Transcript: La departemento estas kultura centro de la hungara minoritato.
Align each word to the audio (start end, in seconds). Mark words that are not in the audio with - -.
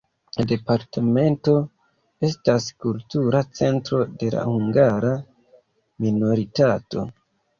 La 0.35 0.43
departemento 0.51 1.51
estas 2.27 2.69
kultura 2.85 3.41
centro 3.59 4.01
de 4.23 4.31
la 4.37 4.45
hungara 4.53 5.13
minoritato. 6.07 7.07